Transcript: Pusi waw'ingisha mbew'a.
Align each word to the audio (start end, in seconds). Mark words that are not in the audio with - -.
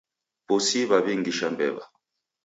Pusi 0.47 0.79
waw'ingisha 0.89 1.47
mbew'a. 1.53 1.83